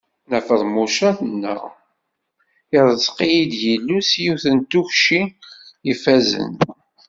Nna 0.25 0.39
Feḍmuca 0.47 1.09
tenna: 1.17 1.55
Ireẓq-iyi-d 2.77 3.53
Yillu 3.63 3.99
s 4.09 4.11
yiwet 4.23 4.45
n 4.55 4.57
tukci 4.71 5.21
ifazen. 5.91 6.53